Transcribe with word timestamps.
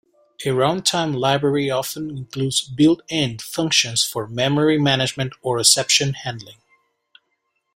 A 0.43 0.47
runtime 0.47 1.15
library 1.15 1.69
often 1.69 2.09
includes 2.17 2.61
built-in 2.61 3.37
functions 3.37 4.03
for 4.03 4.25
memory 4.25 4.79
management 4.79 5.33
or 5.43 5.59
exception 5.59 6.13
handling. 6.15 6.57